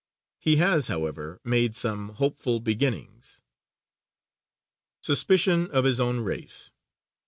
[0.39, 3.43] He has, however, made some hopeful beginnings.
[5.03, 6.71] _Suspicion of his own race.